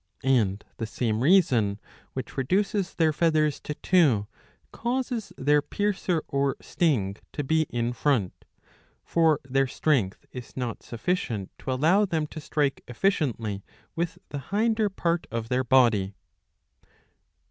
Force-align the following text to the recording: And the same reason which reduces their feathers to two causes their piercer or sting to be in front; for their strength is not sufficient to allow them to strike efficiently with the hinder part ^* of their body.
And 0.23 0.65
the 0.77 0.87
same 0.87 1.21
reason 1.21 1.79
which 2.13 2.35
reduces 2.35 2.95
their 2.95 3.13
feathers 3.13 3.59
to 3.59 3.75
two 3.75 4.25
causes 4.71 5.31
their 5.37 5.61
piercer 5.61 6.23
or 6.27 6.55
sting 6.59 7.17
to 7.33 7.43
be 7.43 7.67
in 7.69 7.93
front; 7.93 8.33
for 9.05 9.39
their 9.47 9.67
strength 9.67 10.25
is 10.31 10.57
not 10.57 10.81
sufficient 10.81 11.51
to 11.59 11.71
allow 11.71 12.05
them 12.05 12.25
to 12.33 12.41
strike 12.41 12.83
efficiently 12.87 13.63
with 13.95 14.17
the 14.29 14.39
hinder 14.49 14.89
part 14.89 15.27
^* 15.31 15.37
of 15.37 15.49
their 15.49 15.63
body. 15.63 16.15